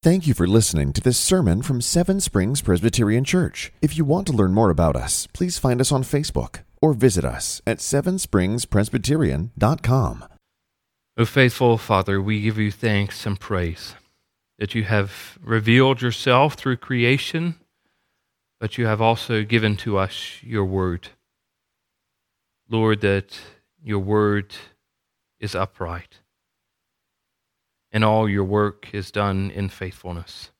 [0.00, 3.72] Thank you for listening to this sermon from Seven Springs Presbyterian Church.
[3.82, 7.24] If you want to learn more about us, please find us on Facebook or visit
[7.24, 10.24] us at sevenspringspresbyterian.com.
[11.16, 13.96] O faithful Father, we give you thanks and praise
[14.60, 17.56] that you have revealed yourself through creation,
[18.60, 21.08] but you have also given to us your word.
[22.68, 23.36] Lord, that
[23.82, 24.54] your word
[25.40, 26.20] is upright
[27.90, 30.50] and all your work is done in faithfulness.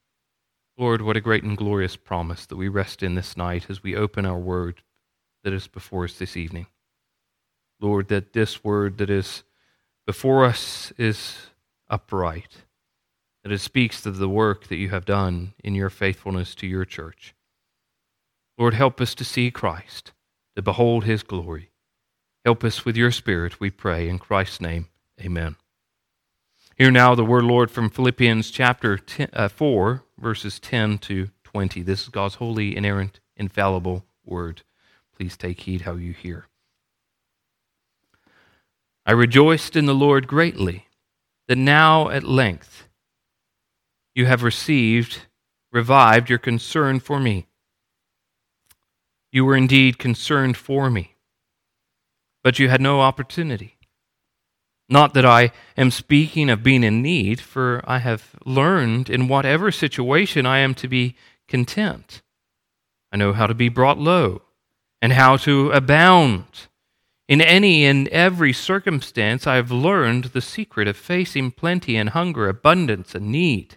[0.77, 3.97] Lord, what a great and glorious promise that we rest in this night as we
[3.97, 4.83] open our word
[5.45, 6.67] that is before us this evening.
[7.81, 9.43] Lord, that this word that is
[10.07, 11.37] before us is
[11.91, 12.65] upright,
[13.43, 16.85] that it speaks of the work that you have done in your faithfulness to your
[16.85, 17.35] church.
[18.57, 20.13] Lord, help us to see Christ,
[20.57, 21.71] to behold his glory.
[22.45, 24.09] Help us with your Spirit, we pray.
[24.09, 24.89] In Christ's name,
[25.21, 25.57] amen.
[26.79, 31.83] Hear now the word, Lord, from Philippians chapter 10, uh, 4, verses 10 to 20.
[31.83, 34.63] This is God's holy, inerrant, infallible word.
[35.17, 36.47] Please take heed how you hear.
[39.05, 40.87] I rejoiced in the Lord greatly
[41.49, 42.87] that now at length
[44.15, 45.23] you have received,
[45.73, 47.49] revived your concern for me.
[49.33, 51.17] You were indeed concerned for me,
[52.45, 53.78] but you had no opportunity.
[54.89, 59.71] Not that I am speaking of being in need, for I have learned in whatever
[59.71, 61.15] situation I am to be
[61.47, 62.23] content.
[63.13, 64.43] I know how to be brought low
[65.03, 66.69] and how to abound.
[67.29, 72.49] In any and every circumstance, I have learned the secret of facing plenty and hunger,
[72.49, 73.77] abundance and need.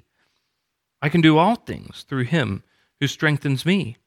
[1.02, 2.64] I can do all things through him
[3.02, 3.98] who strengthens me.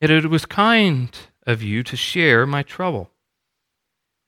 [0.00, 1.10] Yet it was kind
[1.44, 3.10] of you to share my trouble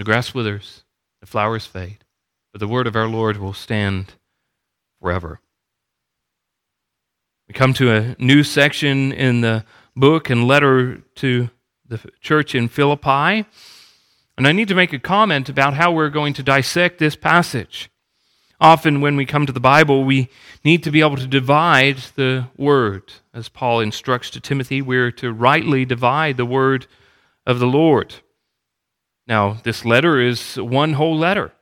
[0.00, 0.84] The grass withers,
[1.20, 2.06] the flowers fade,
[2.52, 4.14] but the word of our Lord will stand
[4.98, 5.40] forever.
[7.46, 11.50] We come to a new section in the book and letter to
[11.86, 13.44] the church in Philippi.
[14.38, 17.90] And I need to make a comment about how we're going to dissect this passage.
[18.58, 20.30] Often, when we come to the Bible, we
[20.64, 23.12] need to be able to divide the word.
[23.34, 26.86] As Paul instructs to Timothy, we're to rightly divide the word
[27.46, 28.14] of the Lord.
[29.30, 31.52] Now, this letter is one whole letter.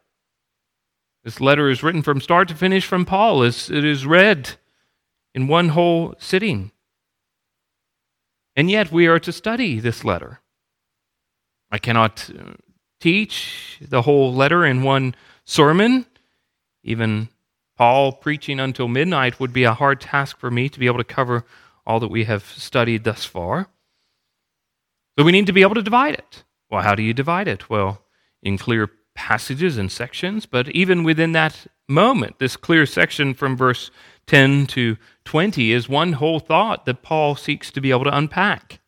[1.22, 3.42] This letter is written from start to finish from Paul.
[3.42, 4.56] It is read
[5.34, 6.72] in one whole sitting.
[8.56, 10.40] And yet, we are to study this letter.
[11.70, 12.54] I cannot uh,
[13.00, 15.14] teach the whole letter in one
[15.44, 16.06] sermon.
[16.82, 17.28] Even
[17.76, 21.04] Paul preaching until midnight would be a hard task for me to be able to
[21.04, 21.44] cover
[21.86, 23.68] all that we have studied thus far.
[25.18, 26.44] So we need to be able to divide it.
[26.70, 27.70] Well, how do you divide it?
[27.70, 28.02] Well,
[28.42, 33.90] in clear passages and sections, but even within that moment, this clear section from verse
[34.26, 38.80] 10 to 20 is one whole thought that Paul seeks to be able to unpack.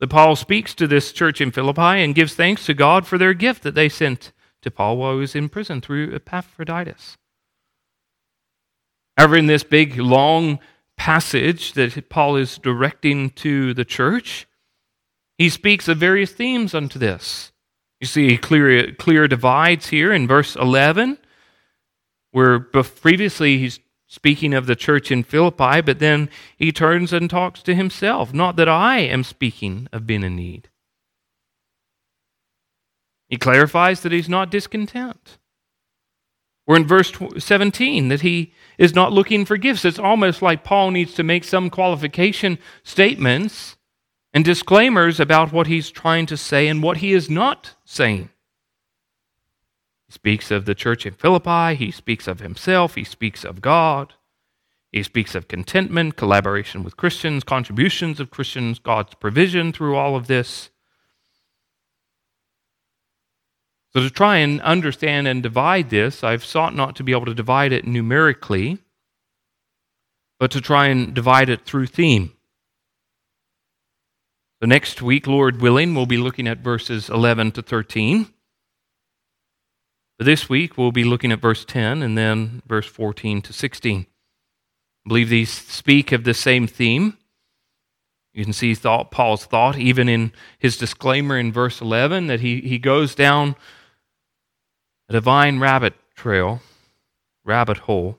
[0.00, 3.34] That Paul speaks to this church in Philippi and gives thanks to God for their
[3.34, 4.32] gift that they sent
[4.62, 7.16] to Paul while he was in prison through Epaphroditus.
[9.16, 10.60] However, in this big, long
[10.96, 14.46] passage that Paul is directing to the church,
[15.38, 17.52] he speaks of various themes unto this.
[18.00, 21.18] You see clear, clear divides here in verse 11,
[22.32, 27.62] where previously he's speaking of the church in Philippi, but then he turns and talks
[27.62, 28.34] to himself.
[28.34, 30.68] Not that I am speaking of being in need.
[33.28, 35.38] He clarifies that he's not discontent.
[36.66, 39.84] We're in verse 17 that he is not looking for gifts.
[39.84, 43.77] It's almost like Paul needs to make some qualification statements
[44.38, 48.28] and disclaimers about what he's trying to say and what he is not saying.
[50.06, 54.14] He speaks of the church in Philippi, he speaks of himself, he speaks of God.
[54.92, 60.28] He speaks of contentment, collaboration with Christians, contributions of Christians, God's provision through all of
[60.28, 60.70] this.
[63.92, 67.34] So, to try and understand and divide this, I've sought not to be able to
[67.34, 68.78] divide it numerically,
[70.38, 72.34] but to try and divide it through theme.
[74.60, 78.26] So, next week, Lord willing, we'll be looking at verses 11 to 13.
[80.18, 84.00] But this week, we'll be looking at verse 10 and then verse 14 to 16.
[84.00, 87.16] I believe these speak of the same theme.
[88.34, 92.60] You can see thought, Paul's thought even in his disclaimer in verse 11 that he,
[92.60, 93.54] he goes down
[95.08, 96.60] a divine rabbit trail,
[97.44, 98.18] rabbit hole,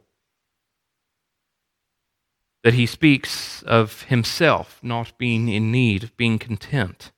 [2.63, 7.11] that he speaks of himself not being in need, of being content.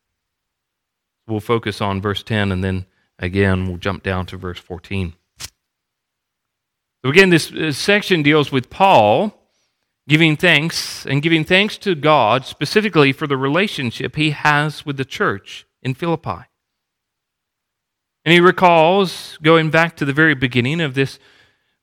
[1.28, 2.86] We'll focus on verse 10 and then
[3.18, 5.14] again we'll jump down to verse 14.
[7.04, 9.34] So, again, this uh, section deals with Paul
[10.08, 15.06] giving thanks and giving thanks to God specifically for the relationship he has with the
[15.06, 16.46] church in Philippi.
[18.24, 21.18] And he recalls going back to the very beginning of this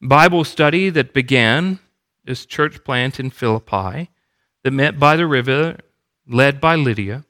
[0.01, 1.81] Bible study that began
[2.29, 4.11] this church plant in Philippi
[4.63, 5.79] that met by the river,
[6.29, 7.25] led by Lydia.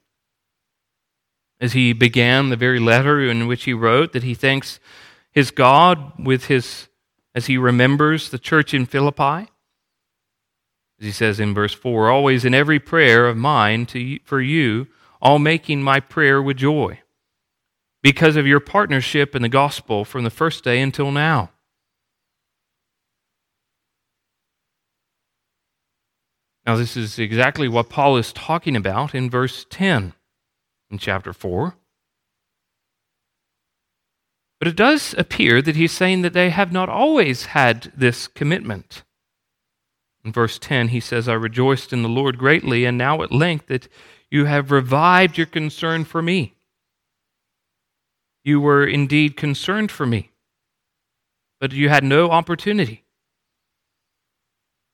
[1.61, 4.79] As he began the very letter in which he wrote that he thanks
[5.31, 6.87] his God with his
[7.33, 9.49] as he remembers the church in Philippi.
[10.99, 14.87] As he says in verse 4, always in every prayer of mine to, for you,
[15.21, 16.99] all making my prayer with joy
[18.01, 21.51] because of your partnership in the gospel from the first day until now.
[26.69, 30.13] Now, this is exactly what Paul is talking about in verse 10
[30.91, 31.75] in chapter 4.
[34.59, 39.01] But it does appear that he's saying that they have not always had this commitment.
[40.23, 43.65] In verse 10, he says, I rejoiced in the Lord greatly, and now at length
[43.65, 43.87] that
[44.29, 46.53] you have revived your concern for me.
[48.43, 50.29] You were indeed concerned for me,
[51.59, 53.05] but you had no opportunity.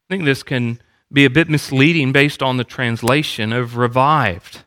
[0.08, 0.80] I think this can
[1.12, 4.64] be a bit misleading based on the translation of revived.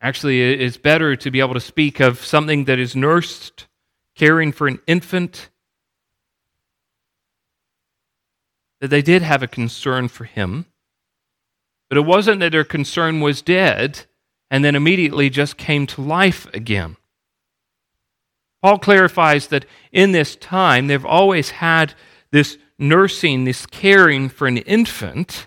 [0.00, 3.68] Actually, it's better to be able to speak of something that is nursed,
[4.16, 5.50] caring for an infant,
[8.80, 10.66] that they did have a concern for him.
[11.88, 14.06] But it wasn't that their concern was dead
[14.50, 16.96] and then immediately just came to life again.
[18.60, 21.94] Paul clarifies that in this time they've always had
[22.32, 25.46] this nursing, this caring for an infant,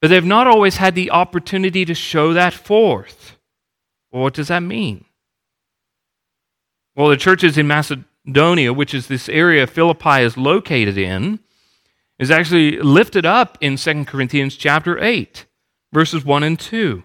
[0.00, 3.38] but they've not always had the opportunity to show that forth.
[4.10, 5.06] Well, what does that mean?
[6.94, 11.40] Well, the churches in Macedonia, which is this area Philippi is located in,
[12.18, 15.46] is actually lifted up in 2 Corinthians chapter 8,
[15.92, 17.02] verses 1 and 2,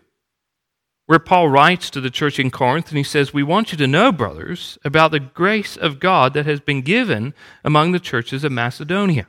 [1.09, 3.87] where Paul writes to the church in Corinth and he says, We want you to
[3.87, 7.33] know, brothers, about the grace of God that has been given
[7.63, 9.25] among the churches of Macedonia.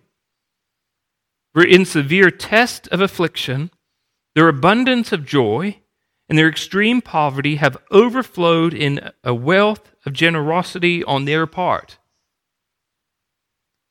[1.54, 3.70] For in severe test of affliction,
[4.34, 5.78] their abundance of joy
[6.28, 11.96] and their extreme poverty have overflowed in a wealth of generosity on their part.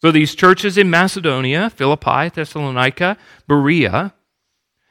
[0.04, 4.14] So these churches in Macedonia, Philippi, Thessalonica, Berea,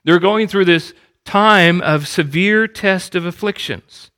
[0.04, 0.94] they're going through this
[1.28, 4.10] time of severe test of afflictions.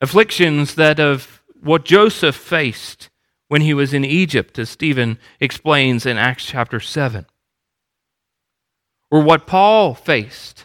[0.00, 3.10] Afflictions that of what Joseph faced
[3.48, 7.26] when he was in Egypt, as Stephen explains in Acts chapter 7.
[9.10, 10.64] Or what Paul faced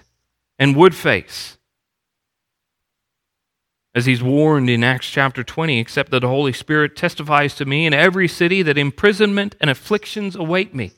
[0.58, 1.58] and would face
[3.94, 7.86] as he's warned in Acts chapter 20, except that the Holy Spirit testifies to me
[7.86, 10.94] in every city that imprisonment and afflictions await me.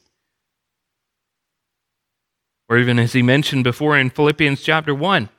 [2.73, 5.29] Or even as he mentioned before in Philippians chapter 1,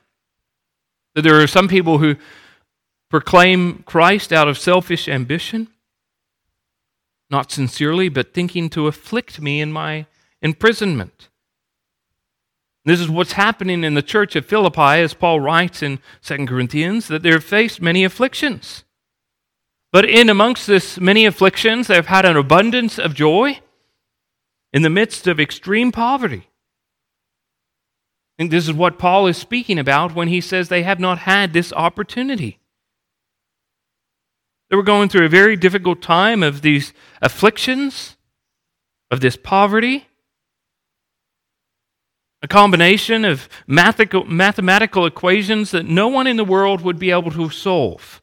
[1.15, 2.15] that there are some people who
[3.09, 5.67] proclaim Christ out of selfish ambition,
[7.29, 10.05] not sincerely, but thinking to afflict me in my
[10.41, 11.27] imprisonment.
[12.85, 17.09] This is what's happening in the church of Philippi, as Paul writes in 2 Corinthians,
[17.09, 18.85] that they've faced many afflictions.
[19.91, 23.59] But in amongst this many afflictions, they've had an abundance of joy
[24.71, 26.47] in the midst of extreme poverty.
[28.37, 31.53] Think this is what Paul is speaking about when he says they have not had
[31.53, 32.59] this opportunity.
[34.69, 38.17] They were going through a very difficult time of these afflictions,
[39.09, 40.07] of this poverty
[42.45, 47.49] a combination of mathematical equations that no one in the world would be able to
[47.49, 48.21] solve.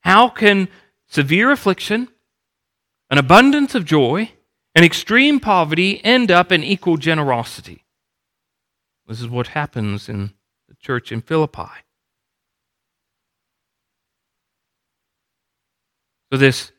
[0.00, 0.68] How can
[1.06, 2.08] severe affliction
[3.10, 4.32] an abundance of joy
[4.74, 7.84] and extreme poverty end up in equal generosity.
[9.06, 10.32] This is what happens in
[10.68, 11.70] the church in Philippi.
[16.32, 16.72] So, this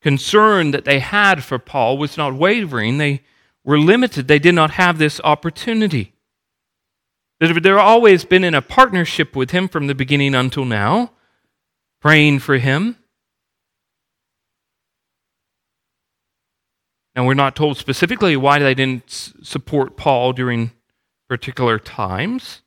[0.00, 2.98] concern that they had for Paul was not wavering.
[2.98, 3.22] They
[3.64, 6.12] were limited, they did not have this opportunity.
[7.40, 11.12] They've always been in a partnership with him from the beginning until now,
[12.00, 12.96] praying for him.
[17.16, 20.72] Now, we're not told specifically why they didn't support Paul during
[21.28, 22.62] particular times.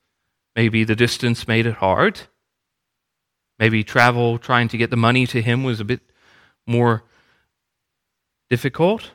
[0.56, 2.22] Maybe the distance made it hard.
[3.60, 6.02] Maybe travel, trying to get the money to him, was a bit
[6.66, 7.04] more
[8.50, 9.12] difficult.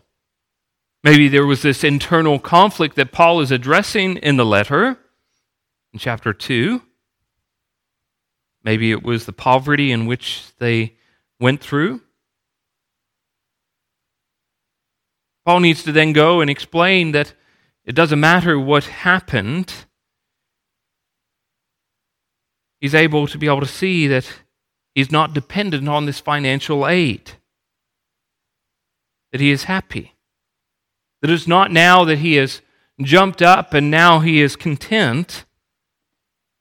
[1.04, 4.98] Maybe there was this internal conflict that Paul is addressing in the letter
[5.92, 6.80] in chapter 2.
[8.64, 10.94] Maybe it was the poverty in which they
[11.40, 12.00] went through.
[15.44, 17.34] Paul needs to then go and explain that
[17.84, 19.72] it doesn't matter what happened.
[22.80, 24.28] He's able to be able to see that
[24.94, 27.32] he's not dependent on this financial aid,
[29.30, 30.14] that he is happy.
[31.20, 32.60] That it's not now that he has
[33.00, 35.44] jumped up and now he is content.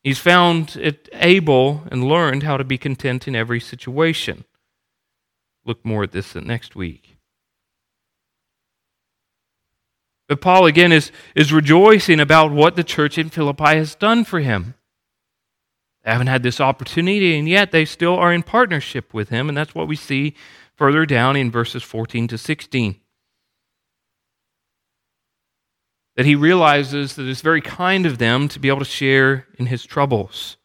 [0.04, 4.46] He's found it able and learned how to be content in every situation.
[5.66, 7.11] Look more at this next week.
[10.32, 14.40] But Paul again is, is rejoicing about what the church in Philippi has done for
[14.40, 14.76] him.
[16.06, 19.58] They haven't had this opportunity, and yet they still are in partnership with him, and
[19.58, 20.36] that's what we see
[20.74, 22.96] further down in verses 14 to 16.
[26.16, 29.66] That he realizes that it's very kind of them to be able to share in
[29.66, 30.56] his troubles.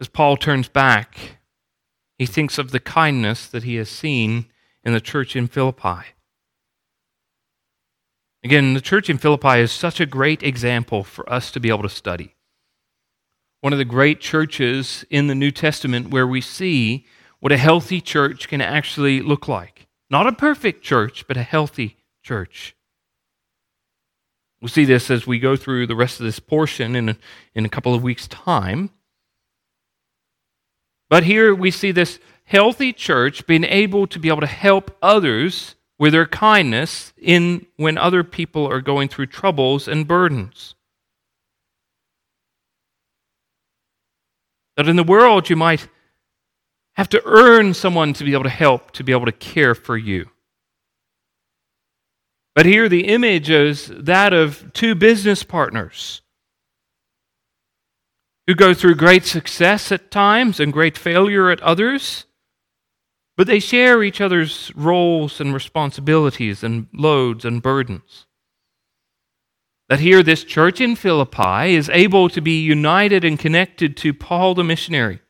[0.00, 1.36] As Paul turns back
[2.18, 4.46] he thinks of the kindness that he has seen
[4.84, 6.06] in the church in Philippi.
[8.44, 11.82] Again, the church in Philippi is such a great example for us to be able
[11.82, 12.34] to study.
[13.60, 17.06] One of the great churches in the New Testament where we see
[17.40, 19.88] what a healthy church can actually look like.
[20.08, 22.76] Not a perfect church, but a healthy church.
[24.60, 27.16] We'll see this as we go through the rest of this portion in a,
[27.54, 28.90] in a couple of weeks' time.
[31.08, 35.74] But here we see this healthy church being able to be able to help others
[35.98, 40.74] with their kindness in when other people are going through troubles and burdens.
[44.76, 45.88] That in the world you might
[46.94, 49.96] have to earn someone to be able to help, to be able to care for
[49.96, 50.30] you.
[52.54, 56.22] But here the image is that of two business partners
[58.46, 62.26] who go through great success at times and great failure at others,
[63.36, 68.26] but they share each other's roles and responsibilities and loads and burdens.
[69.88, 74.54] That here, this church in Philippi is able to be united and connected to Paul
[74.54, 75.20] the missionary,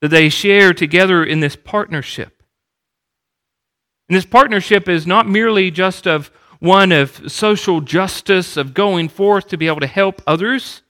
[0.00, 2.42] that they share together in this partnership.
[4.08, 9.48] And this partnership is not merely just of one of social justice, of going forth
[9.48, 10.82] to be able to help others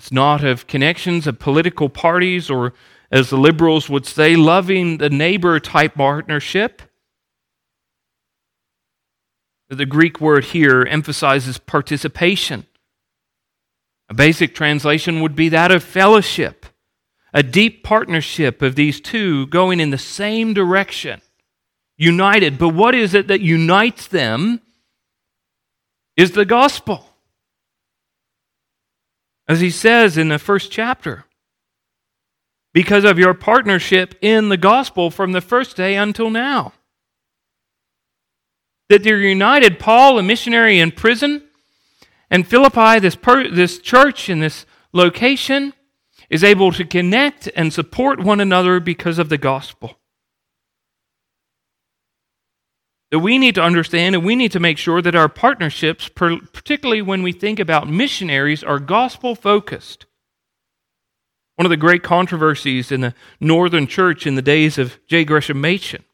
[0.00, 2.72] it's not of connections of political parties or,
[3.10, 6.80] as the liberals would say, loving the neighbor type partnership.
[9.68, 12.64] The Greek word here emphasizes participation.
[14.08, 16.64] A basic translation would be that of fellowship,
[17.34, 21.20] a deep partnership of these two going in the same direction,
[21.98, 22.56] united.
[22.56, 24.62] But what is it that unites them?
[26.16, 27.09] Is the gospel.
[29.50, 31.24] As he says in the first chapter,
[32.72, 36.72] because of your partnership in the gospel from the first day until now.
[38.90, 41.42] That they're united, Paul, a missionary in prison,
[42.30, 45.72] and Philippi, this, per, this church in this location,
[46.28, 49.98] is able to connect and support one another because of the gospel.
[53.10, 57.02] That we need to understand and we need to make sure that our partnerships, particularly
[57.02, 60.06] when we think about missionaries, are gospel focused.
[61.56, 65.24] One of the great controversies in the northern church in the days of J.
[65.24, 66.04] Gresham Machen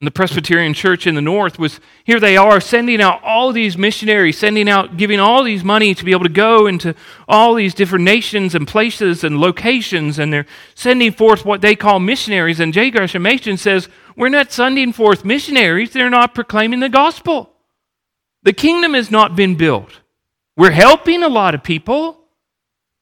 [0.00, 4.36] the Presbyterian church in the north was here they are sending out all these missionaries,
[4.36, 6.94] sending out, giving all these money to be able to go into
[7.26, 12.00] all these different nations and places and locations, and they're sending forth what they call
[12.00, 12.60] missionaries.
[12.60, 12.90] And J.
[12.90, 17.52] Gresham Machen says, We're not sending forth missionaries, they're not proclaiming the gospel.
[18.42, 20.00] The kingdom has not been built.
[20.56, 22.20] We're helping a lot of people,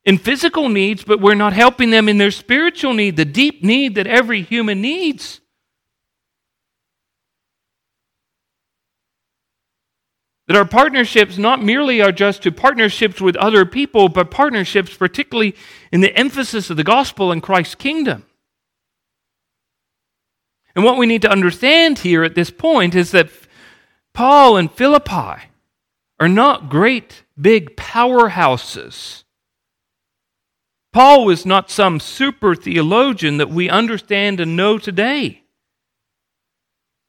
[0.05, 3.95] in physical needs, but we're not helping them in their spiritual need, the deep need
[3.95, 5.41] that every human needs.
[10.49, 15.55] That our partnerships not merely are just to partnerships with other people, but partnerships, particularly
[15.93, 18.25] in the emphasis of the gospel and Christ's kingdom.
[20.75, 23.31] And what we need to understand here at this point is that
[24.15, 25.45] Paul and Philippi
[26.19, 29.25] are not great big powerhouses.
[30.93, 35.42] Paul was not some super theologian that we understand and know today.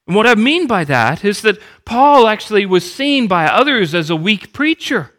[0.08, 4.10] And what I mean by that is that Paul actually was seen by others as
[4.10, 5.12] a weak preacher.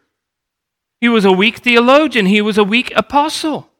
[1.00, 3.70] He was a weak theologian, he was a weak apostle.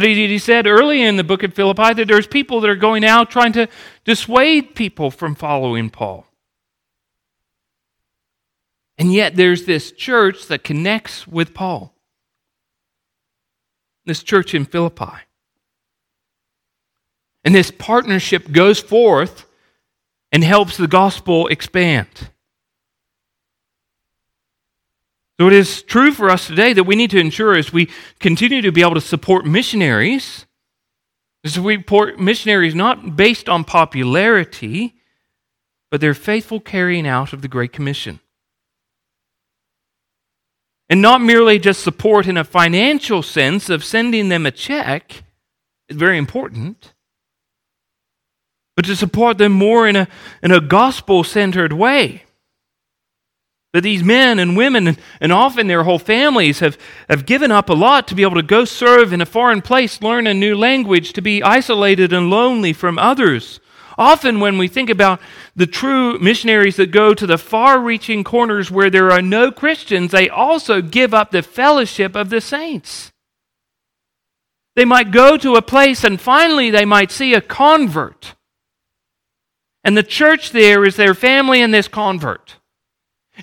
[0.00, 3.04] He, he said early in the book of Philippi that there's people that are going
[3.04, 3.68] out trying to
[4.04, 6.26] dissuade people from following Paul.
[8.96, 11.94] And yet there's this church that connects with Paul.
[14.04, 15.24] This church in Philippi.
[17.44, 19.46] And this partnership goes forth
[20.32, 22.30] and helps the gospel expand.
[25.40, 28.60] So it is true for us today that we need to ensure as we continue
[28.62, 30.46] to be able to support missionaries,
[31.44, 34.96] as we support missionaries not based on popularity,
[35.90, 38.18] but their faithful carrying out of the Great Commission.
[40.90, 45.22] And not merely just support in a financial sense of sending them a check,
[45.88, 46.94] is very important,
[48.78, 50.06] but to support them more in a,
[50.40, 52.22] in a gospel centered way.
[53.72, 57.74] That these men and women, and often their whole families, have, have given up a
[57.74, 61.12] lot to be able to go serve in a foreign place, learn a new language,
[61.14, 63.58] to be isolated and lonely from others.
[63.98, 65.20] Often, when we think about
[65.56, 70.12] the true missionaries that go to the far reaching corners where there are no Christians,
[70.12, 73.10] they also give up the fellowship of the saints.
[74.76, 78.36] They might go to a place and finally they might see a convert.
[79.84, 82.56] And the church there is their family and this convert.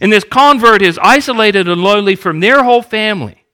[0.01, 3.45] And this convert is isolated and lonely from their whole family.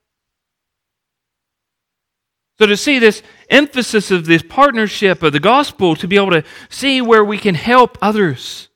[2.58, 6.44] So, to see this emphasis of this partnership of the gospel, to be able to
[6.70, 8.70] see where we can help others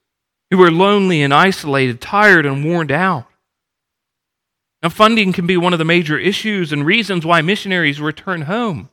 [0.49, 3.27] who are lonely and isolated, tired and worn out.
[4.81, 8.89] Now, funding can be one of the major issues and reasons why missionaries return home.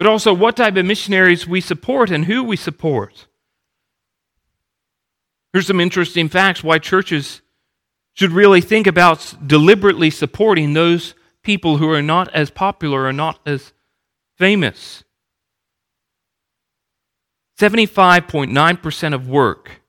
[0.00, 3.26] But also, what type of missionaries we support and who we support.
[5.52, 7.42] Here's some interesting facts why churches
[8.14, 13.40] should really think about deliberately supporting those people who are not as popular or not
[13.44, 13.74] as
[14.38, 15.04] famous.
[17.58, 19.82] 75.9% of work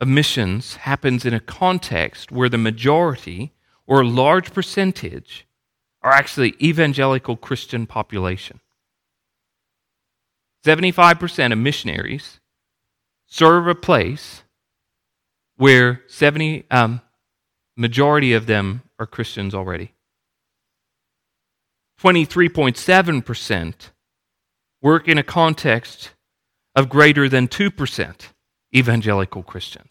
[0.00, 3.52] of missions happens in a context where the majority
[3.84, 5.44] or a large percentage
[6.02, 8.60] are actually evangelical Christian population.
[10.64, 12.40] 75% of missionaries
[13.26, 14.42] serve a place
[15.56, 17.00] where 70 um,
[17.76, 19.92] majority of them are Christians already.
[22.02, 23.74] 23.7%
[24.82, 26.10] work in a context
[26.74, 28.28] of greater than 2%
[28.74, 29.89] evangelical Christians.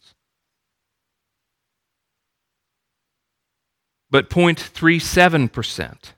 [4.12, 6.14] But 0.37%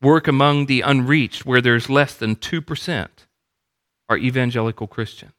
[0.00, 3.08] work among the unreached, where there's less than 2%
[4.08, 5.32] are evangelical Christians.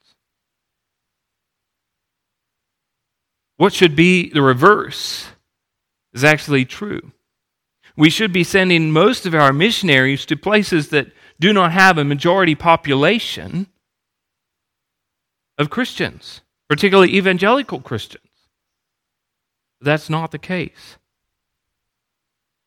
[3.56, 5.28] What should be the reverse
[6.12, 7.12] is actually true.
[7.96, 12.04] We should be sending most of our missionaries to places that do not have a
[12.04, 13.68] majority population
[15.58, 18.24] of Christians, particularly evangelical Christians.
[19.80, 20.96] That's not the case.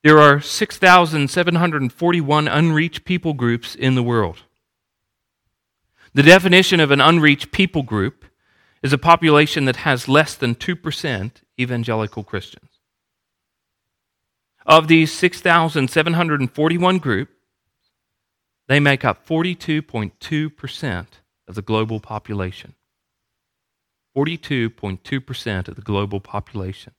[0.03, 4.43] There are 6,741 unreached people groups in the world.
[6.13, 8.23] The definition of an unreached people group
[8.83, 12.69] is a population that has less than 2% evangelical Christians.
[14.65, 17.33] Of these 6,741 groups,
[18.67, 21.07] they make up 42.2%
[21.47, 22.75] of the global population.
[24.15, 26.93] 42.2% of the global population.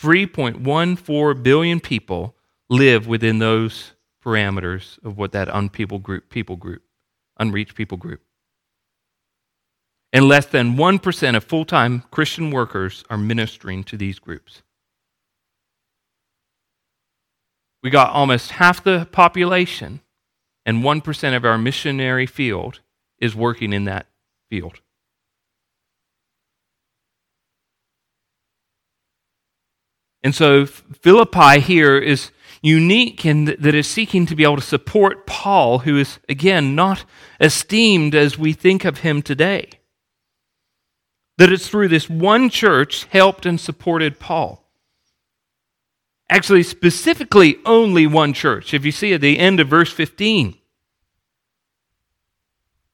[0.00, 2.34] 3.14 billion people
[2.68, 3.92] live within those
[4.24, 6.82] parameters of what that unpeople group, people group,
[7.38, 8.20] unreached people group.
[10.12, 14.62] And less than 1% of full time Christian workers are ministering to these groups.
[17.82, 20.00] We got almost half the population,
[20.66, 22.80] and 1% of our missionary field
[23.18, 24.06] is working in that
[24.50, 24.80] field.
[30.22, 32.30] And so Philippi here is
[32.62, 36.74] unique in that it is seeking to be able to support Paul, who is, again,
[36.74, 37.04] not
[37.40, 39.70] esteemed as we think of him today.
[41.38, 44.68] That it's through this one church helped and supported Paul.
[46.28, 48.74] Actually, specifically, only one church.
[48.74, 50.56] If you see at the end of verse 15,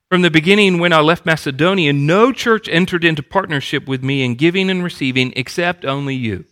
[0.08, 4.36] from the beginning, when I left Macedonia, no church entered into partnership with me in
[4.36, 6.44] giving and receiving except only you.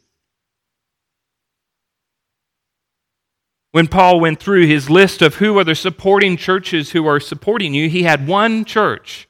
[3.74, 7.74] When Paul went through his list of who are the supporting churches who are supporting
[7.74, 9.28] you, he had one church,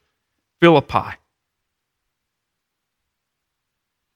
[0.60, 1.16] Philippi.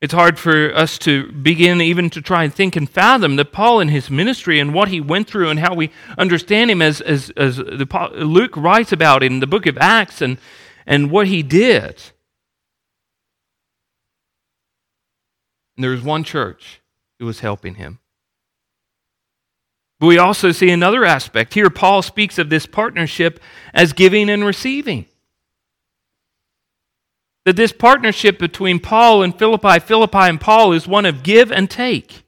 [0.02, 3.80] It's hard for us to begin even to try and think and fathom that Paul
[3.80, 7.30] in his ministry and what he went through and how we understand him as, as,
[7.30, 10.36] as the, Luke writes about in the book of Acts and,
[10.86, 12.02] and what he did.
[15.78, 16.82] And there was one church
[17.18, 18.00] who was helping him.
[20.00, 21.54] But we also see another aspect.
[21.54, 23.40] Here, Paul speaks of this partnership
[23.74, 25.06] as giving and receiving.
[27.44, 31.68] That this partnership between Paul and Philippi, Philippi and Paul, is one of give and
[31.68, 32.24] take.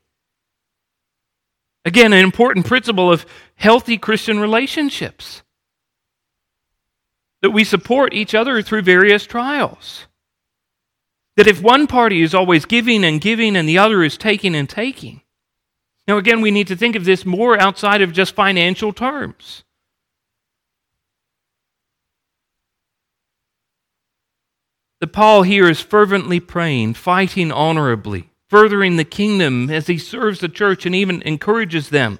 [1.85, 5.43] Again, an important principle of healthy Christian relationships.
[7.43, 10.07] That we support each other through various trials.
[11.37, 14.69] That if one party is always giving and giving and the other is taking and
[14.69, 15.23] taking,
[16.11, 19.63] now, again, we need to think of this more outside of just financial terms.
[24.99, 30.49] That Paul here is fervently praying, fighting honorably, furthering the kingdom as he serves the
[30.49, 32.19] church and even encourages them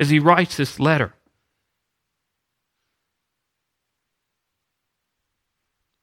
[0.00, 1.14] as he writes this letter.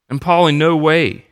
[0.10, 1.26] And Paul, in no way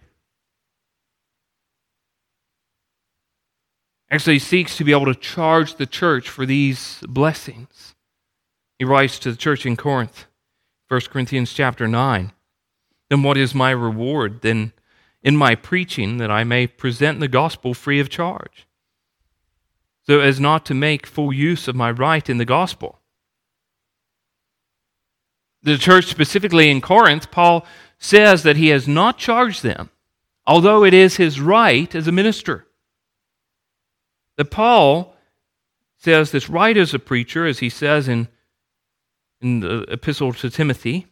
[4.12, 7.95] actually seeks to be able to charge the church for these blessings.
[8.78, 10.26] He writes to the church in Corinth,
[10.88, 12.32] 1 Corinthians chapter 9.
[13.10, 14.41] Then what is my reward?
[14.41, 14.74] Then
[15.22, 18.67] in my preaching that I may present the gospel free of charge,
[20.04, 23.00] so as not to make full use of my right in the gospel.
[25.62, 27.65] The church, specifically in Corinth, Paul
[27.98, 29.89] says that he has not charged them,
[30.48, 32.65] although it is his right as a minister
[34.39, 35.13] that Paul
[35.97, 38.30] says this right as a preacher, as he says in,
[39.41, 41.08] in the epistle to Timothy.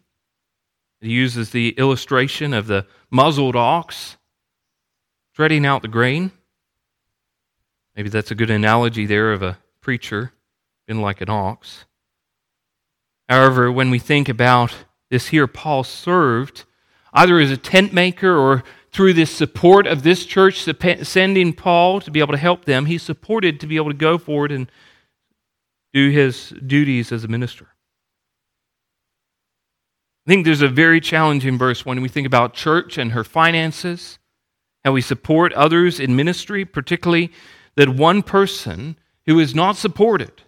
[1.02, 4.16] He uses the illustration of the muzzled ox
[5.36, 6.32] treading out the grain.
[7.98, 10.32] Maybe that's a good analogy there of a preacher
[10.88, 11.84] being like an ox.
[13.28, 14.74] However, when we think about
[15.10, 16.64] this here, Paul served
[17.12, 18.64] either as a tent maker or
[18.98, 20.66] through this support of this church
[21.04, 24.18] sending Paul to be able to help them, he's supported to be able to go
[24.18, 24.72] forward and
[25.94, 27.68] do his duties as a minister.
[30.26, 34.18] I think there's a very challenging verse when we think about church and her finances,
[34.84, 37.32] how we support others in ministry, particularly
[37.76, 40.42] that one person who is not supported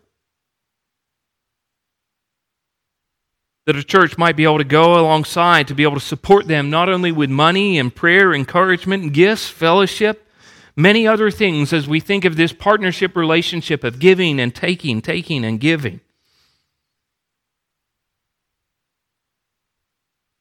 [3.70, 6.72] that a church might be able to go alongside to be able to support them
[6.72, 10.28] not only with money and prayer, encouragement, gifts, fellowship,
[10.76, 15.46] many other things as we think of this partnership relationship of giving and taking, taking
[15.46, 16.00] and giving.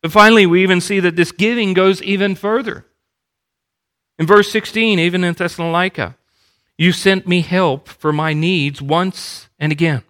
[0.00, 2.86] But finally, we even see that this giving goes even further.
[4.18, 6.16] In verse 16, even in Thessalonica,
[6.78, 10.02] you sent me help for my needs once and again.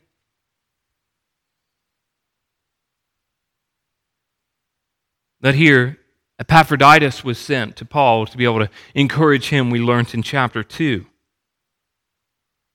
[5.41, 5.99] That here
[6.39, 10.63] Epaphroditus was sent to Paul to be able to encourage him, we learned in chapter
[10.63, 11.05] 2.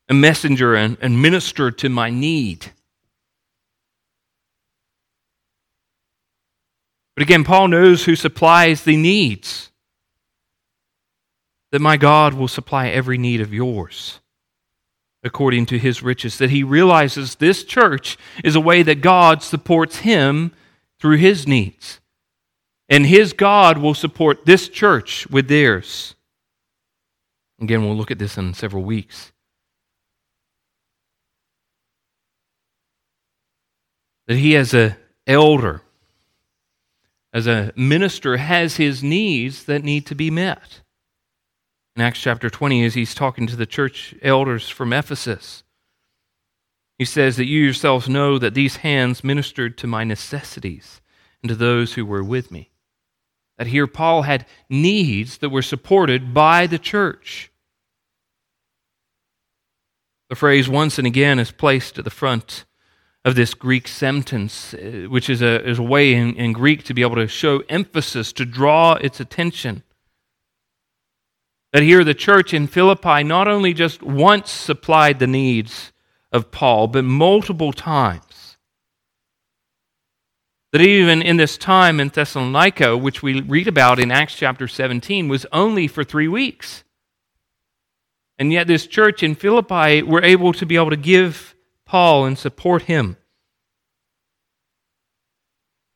[0.09, 2.71] A messenger and, and minister to my need.
[7.15, 9.69] But again, Paul knows who supplies the needs.
[11.71, 14.19] That my God will supply every need of yours
[15.23, 16.37] according to his riches.
[16.37, 20.51] That he realizes this church is a way that God supports him
[20.99, 22.01] through his needs.
[22.93, 26.13] And his God will support this church with theirs.
[27.59, 29.31] Again, we'll look at this in several weeks.
[34.27, 35.81] That he, as an elder,
[37.33, 40.81] as a minister, has his needs that need to be met.
[41.95, 45.63] In Acts chapter 20, as he's talking to the church elders from Ephesus,
[46.99, 51.01] he says that you yourselves know that these hands ministered to my necessities
[51.41, 52.69] and to those who were with me.
[53.57, 57.51] That here Paul had needs that were supported by the church.
[60.29, 62.65] The phrase once and again is placed at the front
[63.23, 66.93] of this Greek sentence, uh, which is a, is a way in, in Greek to
[66.93, 69.83] be able to show emphasis, to draw its attention.
[71.71, 75.91] That here the church in Philippi not only just once supplied the needs
[76.31, 78.32] of Paul, but multiple times.
[80.73, 85.27] That even in this time in Thessalonica, which we read about in Acts chapter 17,
[85.27, 86.83] was only for three weeks.
[88.39, 91.53] And yet, this church in Philippi were able to be able to give
[91.85, 93.17] Paul and support him.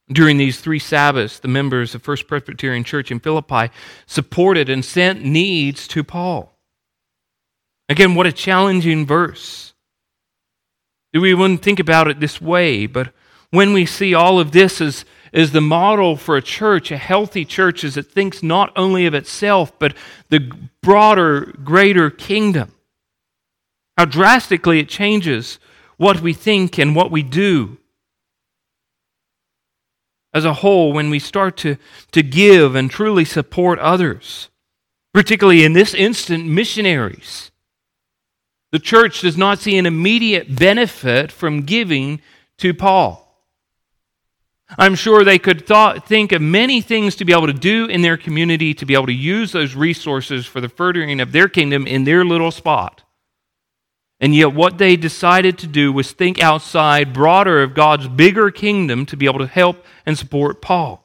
[0.09, 3.73] During these three Sabbaths, the members of First Presbyterian Church in Philippi
[4.05, 6.55] supported and sent needs to Paul.
[7.89, 9.73] Again, what a challenging verse.
[11.13, 13.11] We wouldn't think about it this way, but
[13.51, 17.45] when we see all of this as, as the model for a church, a healthy
[17.45, 19.95] church, as it thinks not only of itself, but
[20.29, 22.73] the broader, greater kingdom,
[23.97, 25.59] how drastically it changes
[25.97, 27.77] what we think and what we do
[30.33, 31.77] as a whole when we start to,
[32.11, 34.49] to give and truly support others,
[35.13, 37.51] particularly in this instant, missionaries.
[38.71, 42.21] The church does not see an immediate benefit from giving
[42.57, 43.26] to Paul.
[44.69, 48.01] I'm sure they could thought, think of many things to be able to do in
[48.01, 51.87] their community to be able to use those resources for the furthering of their kingdom
[51.87, 53.03] in their little spot.
[54.19, 59.05] And yet, what they decided to do was think outside, broader of God's bigger kingdom
[59.05, 61.03] to be able to help and support Paul.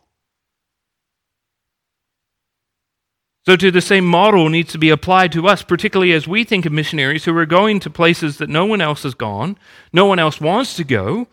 [3.44, 6.64] So, to the same model needs to be applied to us, particularly as we think
[6.64, 9.58] of missionaries who are going to places that no one else has gone,
[9.92, 11.28] no one else wants to go.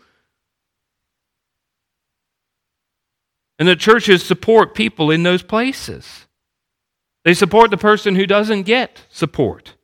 [3.60, 6.26] And the churches support people in those places.
[7.24, 9.74] They support the person who doesn't get support.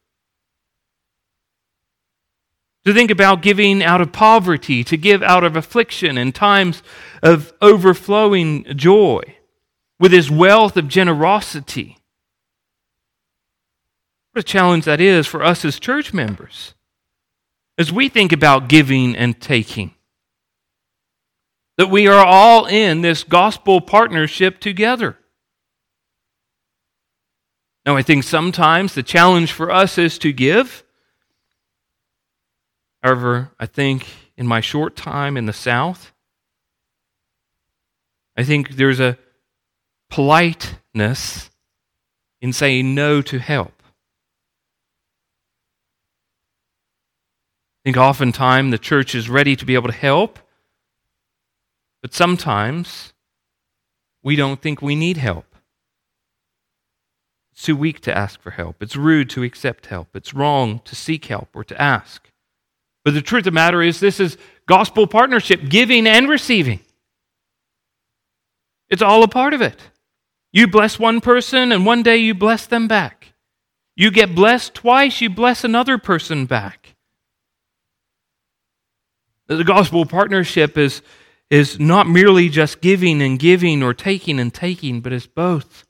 [2.86, 6.82] To think about giving out of poverty, to give out of affliction in times
[7.22, 9.20] of overflowing joy,
[10.00, 11.98] with his wealth of generosity.
[14.32, 16.72] What a challenge that is for us as church members
[17.76, 19.95] as we think about giving and taking.
[21.76, 25.18] That we are all in this gospel partnership together.
[27.84, 30.82] Now, I think sometimes the challenge for us is to give.
[33.02, 36.12] However, I think in my short time in the South,
[38.36, 39.18] I think there's a
[40.10, 41.50] politeness
[42.40, 43.82] in saying no to help.
[47.82, 50.40] I think oftentimes the church is ready to be able to help,
[52.06, 53.12] but sometimes
[54.22, 55.56] we don't think we need help.
[57.50, 58.80] It's too weak to ask for help.
[58.80, 60.14] It's rude to accept help.
[60.14, 62.30] It's wrong to seek help or to ask.
[63.04, 64.38] But the truth of the matter is, this is
[64.68, 66.78] gospel partnership, giving and receiving.
[68.88, 69.90] It's all a part of it.
[70.52, 73.32] You bless one person, and one day you bless them back.
[73.96, 76.94] You get blessed twice, you bless another person back.
[79.48, 81.02] The gospel partnership is,
[81.50, 85.84] is not merely just giving and giving or taking and taking, but it's both.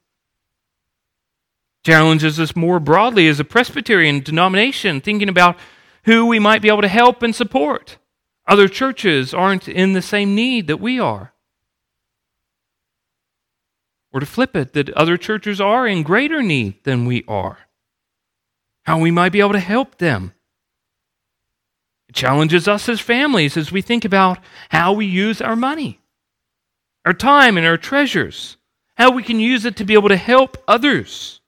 [1.84, 5.56] Challenges us more broadly as a Presbyterian denomination, thinking about
[6.04, 7.98] who we might be able to help and support.
[8.46, 11.32] Other churches aren't in the same need that we are.
[14.12, 17.58] Or to flip it, that other churches are in greater need than we are.
[18.84, 20.32] How we might be able to help them
[22.16, 24.38] challenges us as families as we think about
[24.70, 26.00] how we use our money,
[27.04, 28.56] our time, and our treasures,
[28.96, 31.40] how we can use it to be able to help others.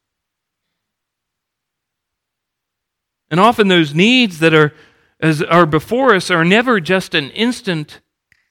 [3.31, 4.73] And often those needs that are,
[5.21, 8.01] as are before us are never just an instant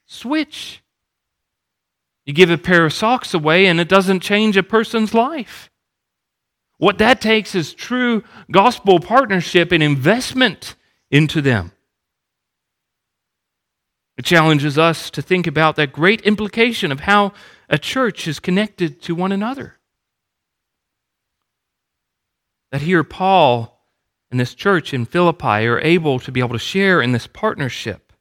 [0.06, 0.84] switch.
[2.26, 5.72] You give a pair of socks away and it doesn't change a person's life.
[6.78, 10.76] What that takes is true gospel partnership and investment
[11.10, 11.72] into them.
[14.18, 17.34] It challenges us to think about that great implication of how
[17.70, 19.76] a church is connected to one another.
[22.72, 23.80] That here, Paul
[24.32, 28.12] and this church in Philippi are able to be able to share in this partnership.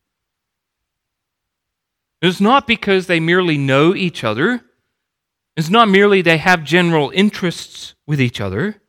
[2.21, 4.63] It's not because they merely know each other,
[5.57, 8.83] it's not merely they have general interests with each other,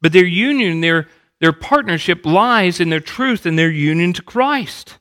[0.00, 1.08] but their union, their,
[1.40, 4.98] their partnership lies in their truth and their union to Christ.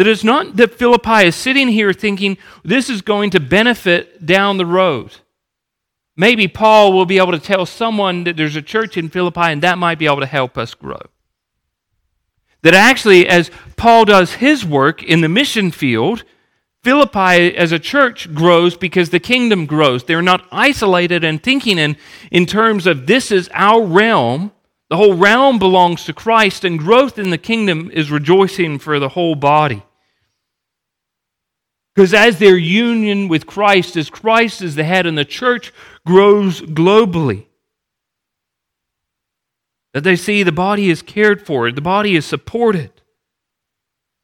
[0.00, 4.56] That it's not that Philippi is sitting here thinking this is going to benefit down
[4.56, 5.16] the road.
[6.16, 9.62] maybe Paul will be able to tell someone that there's a church in Philippi and
[9.62, 11.02] that might be able to help us grow.
[12.62, 16.24] That actually, as Paul does his work in the mission field,
[16.82, 20.04] Philippi as a church grows because the kingdom grows.
[20.04, 21.98] They're not isolated and thinking in,
[22.30, 24.52] in terms of this is our realm.
[24.88, 29.10] The whole realm belongs to Christ, and growth in the kingdom is rejoicing for the
[29.10, 29.82] whole body.
[31.94, 35.72] Because as their union with Christ, as Christ is the head, and the church
[36.06, 37.46] grows globally,
[39.92, 42.92] that they see the body is cared for, the body is supported.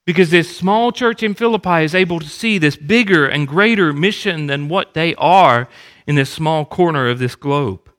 [0.06, 4.46] Because this small church in Philippi is able to see this bigger and greater mission
[4.46, 5.68] than what they are
[6.06, 7.90] in this small corner of this globe.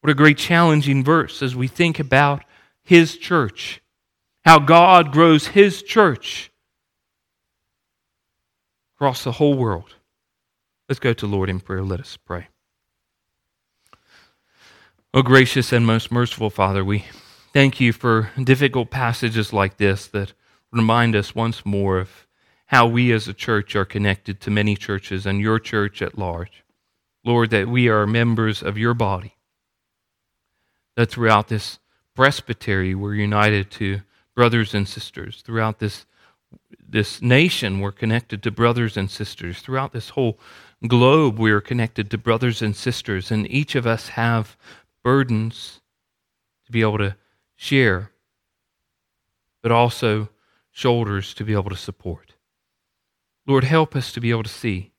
[0.00, 2.42] What a great challenging verse as we think about
[2.82, 3.80] his church,
[4.50, 6.50] how God grows his church
[8.96, 9.94] across the whole world.
[10.88, 11.84] Let's go to Lord in prayer.
[11.84, 12.48] Let us pray.
[15.14, 17.04] Oh, gracious and most merciful Father, we
[17.52, 20.32] Thank you for difficult passages like this that
[20.72, 22.26] remind us once more of
[22.66, 26.64] how we as a church are connected to many churches and your church at large.
[27.24, 29.34] Lord, that we are members of your body.
[30.96, 31.78] That throughout this
[32.16, 34.00] presbytery we're united to
[34.34, 35.42] brothers and sisters.
[35.44, 36.06] Throughout this,
[36.86, 39.60] this nation we're connected to brothers and sisters.
[39.60, 40.38] Throughout this whole
[40.86, 43.30] globe we are connected to brothers and sisters.
[43.30, 44.56] And each of us have
[45.02, 45.80] burdens
[46.66, 47.16] to be able to
[47.56, 48.10] share,
[49.62, 50.28] but also
[50.70, 52.34] shoulders to be able to support.
[53.46, 54.92] Lord, help us to be able to see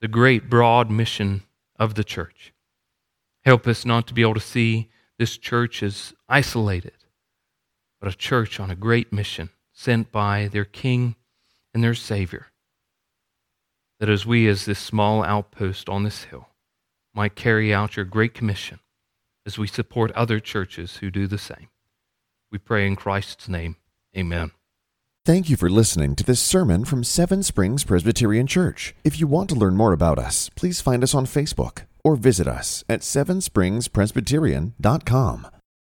[0.00, 1.42] the great, broad mission
[1.78, 2.52] of the church.
[3.44, 6.92] Help us not to be able to see this church as isolated,
[8.00, 11.16] but a church on a great mission sent by their King
[11.74, 12.46] and their Savior.
[14.00, 16.48] That as we, as this small outpost on this hill,
[17.14, 18.80] might carry out your great commission
[19.46, 21.68] as we support other churches who do the same.
[22.50, 23.76] We pray in Christ's name.
[24.16, 24.52] Amen.
[25.24, 28.94] Thank you for listening to this sermon from Seven Springs Presbyterian Church.
[29.02, 32.46] If you want to learn more about us, please find us on Facebook or visit
[32.46, 35.46] us at sevenspringspresbyterian.com.